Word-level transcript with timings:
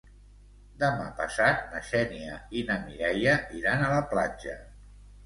Demà 0.83 1.03
passat 1.19 1.67
na 1.73 1.81
Xènia 1.89 2.37
i 2.61 2.63
na 2.71 2.79
Mireia 2.87 3.37
iran 3.61 3.85
a 3.85 3.91
la 3.93 4.01
platja. 4.15 4.57